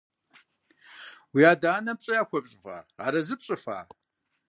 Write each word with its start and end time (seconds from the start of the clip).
Уи 1.33 1.43
адэ-анэм 1.51 1.97
пщӀэ 1.99 2.13
яхуэпщӀа, 2.21 2.75
арэзы 3.05 3.35
пщӀыфа? 3.39 3.77